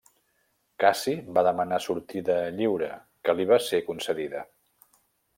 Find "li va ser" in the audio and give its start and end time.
3.41-3.83